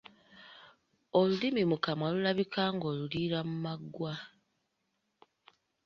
[1.19, 4.13] Olulimi mu kamwa lulabika ng’oluliira mu maggwa.